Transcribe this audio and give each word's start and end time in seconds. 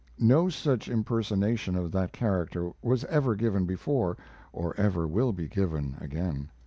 No 0.17 0.49
such 0.49 0.89
impersonation 0.89 1.75
of 1.75 1.91
that. 1.91 2.11
character 2.11 2.71
was 2.81 3.03
ever 3.05 3.35
given 3.35 3.67
before, 3.67 4.17
or 4.51 4.75
ever 4.75 5.05
will 5.07 5.31
be 5.31 5.47
given 5.47 5.95
again. 6.01 6.49